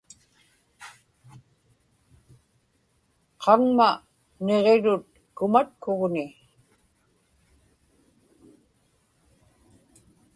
qaŋma 3.41 3.89
niġirut 4.45 5.05
Kumatkugni 5.37 6.25